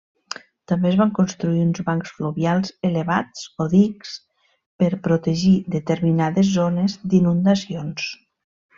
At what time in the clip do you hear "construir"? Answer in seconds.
1.19-1.65